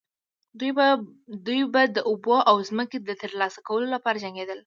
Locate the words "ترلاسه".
3.21-3.59